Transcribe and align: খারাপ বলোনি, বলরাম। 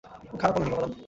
খারাপ 0.39 0.53
বলোনি, 0.55 0.71
বলরাম। 0.71 0.91